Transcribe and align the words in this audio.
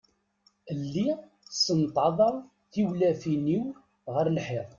Lliɣ 0.81 1.17
ssenṭaḍeɣ 1.51 2.35
tiwlafin-iw 2.71 3.65
ɣer 4.13 4.25
lḥiḍ. 4.37 4.67